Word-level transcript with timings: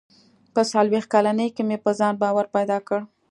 •په 0.53 0.61
څلوېښت 0.71 1.09
کلنۍ 1.13 1.49
کې 1.55 1.63
مې 1.67 1.77
په 1.83 1.91
ځان 1.99 2.13
باور 2.21 2.45
پیدا 2.55 2.77
کړ. 2.87 2.99